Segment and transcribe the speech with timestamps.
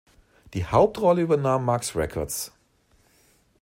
[0.55, 2.51] Die Hauptrolle übernahm Max Records.